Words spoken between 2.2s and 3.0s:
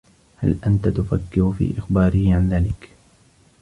عن ذلك؟